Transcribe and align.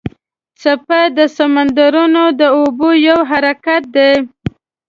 څپې 0.61 1.01
د 1.17 1.19
سمندرونو 1.37 2.23
د 2.39 2.41
اوبو 2.57 2.89
یو 3.07 3.19
حرکت 3.29 3.83
دی. 3.95 4.13